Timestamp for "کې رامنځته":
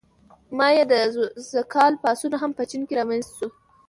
2.87-3.33